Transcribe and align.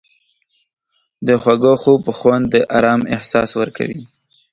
د 1.27 1.29
خواږه 1.41 1.73
خوب 1.81 2.01
خوند 2.17 2.43
د 2.53 2.55
آرام 2.77 3.01
احساس 3.15 3.49
ورکوي. 3.61 4.01